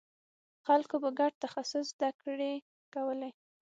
[0.65, 2.53] خلکو به ګډ تخصص زدکړې
[2.93, 3.31] کولې.